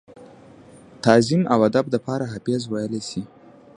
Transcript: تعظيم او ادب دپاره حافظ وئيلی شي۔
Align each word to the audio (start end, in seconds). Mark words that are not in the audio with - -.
تعظيم 1.05 1.41
او 1.53 1.59
ادب 1.69 1.85
دپاره 1.95 2.25
حافظ 2.33 2.61
وئيلی 2.71 3.01
شي۔ 3.09 3.21